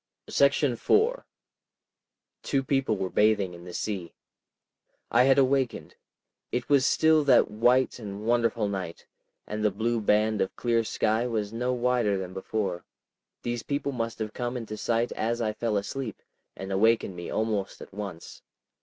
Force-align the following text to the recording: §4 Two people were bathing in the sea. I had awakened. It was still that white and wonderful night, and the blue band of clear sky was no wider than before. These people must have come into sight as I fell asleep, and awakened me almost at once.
§4 0.79 1.25
Two 2.41 2.63
people 2.63 2.97
were 2.97 3.11
bathing 3.11 3.53
in 3.53 3.65
the 3.65 3.71
sea. 3.75 4.15
I 5.11 5.25
had 5.25 5.37
awakened. 5.37 5.93
It 6.51 6.67
was 6.69 6.87
still 6.87 7.23
that 7.25 7.51
white 7.51 7.99
and 7.99 8.25
wonderful 8.25 8.67
night, 8.67 9.05
and 9.45 9.63
the 9.63 9.69
blue 9.69 10.01
band 10.01 10.41
of 10.41 10.55
clear 10.55 10.83
sky 10.83 11.27
was 11.27 11.53
no 11.53 11.71
wider 11.71 12.17
than 12.17 12.33
before. 12.33 12.83
These 13.43 13.61
people 13.61 13.91
must 13.91 14.17
have 14.17 14.33
come 14.33 14.57
into 14.57 14.75
sight 14.75 15.11
as 15.11 15.39
I 15.39 15.53
fell 15.53 15.77
asleep, 15.77 16.23
and 16.57 16.71
awakened 16.71 17.15
me 17.15 17.29
almost 17.29 17.79
at 17.79 17.93
once. 17.93 18.41